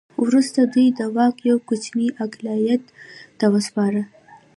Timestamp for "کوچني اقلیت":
1.67-2.83